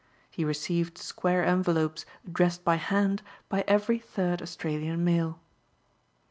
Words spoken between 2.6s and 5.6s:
by hand by every third Australian mail.